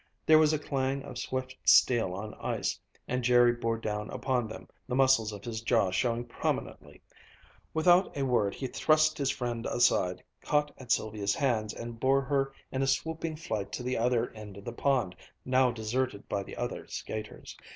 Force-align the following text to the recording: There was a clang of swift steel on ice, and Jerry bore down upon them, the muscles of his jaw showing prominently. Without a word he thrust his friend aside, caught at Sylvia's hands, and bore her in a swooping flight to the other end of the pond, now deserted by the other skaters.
There 0.25 0.39
was 0.39 0.51
a 0.51 0.57
clang 0.57 1.03
of 1.03 1.19
swift 1.19 1.55
steel 1.63 2.15
on 2.15 2.33
ice, 2.39 2.79
and 3.07 3.23
Jerry 3.23 3.53
bore 3.53 3.77
down 3.77 4.09
upon 4.09 4.47
them, 4.47 4.67
the 4.87 4.95
muscles 4.95 5.31
of 5.31 5.43
his 5.45 5.61
jaw 5.61 5.91
showing 5.91 6.25
prominently. 6.25 7.03
Without 7.71 8.17
a 8.17 8.23
word 8.25 8.55
he 8.55 8.65
thrust 8.65 9.19
his 9.19 9.29
friend 9.29 9.67
aside, 9.67 10.23
caught 10.41 10.73
at 10.79 10.91
Sylvia's 10.91 11.35
hands, 11.35 11.71
and 11.71 11.99
bore 11.99 12.21
her 12.23 12.51
in 12.71 12.81
a 12.81 12.87
swooping 12.87 13.35
flight 13.35 13.71
to 13.73 13.83
the 13.83 13.95
other 13.95 14.31
end 14.31 14.57
of 14.57 14.65
the 14.65 14.73
pond, 14.73 15.15
now 15.45 15.69
deserted 15.69 16.27
by 16.27 16.41
the 16.41 16.57
other 16.57 16.87
skaters. 16.87 17.55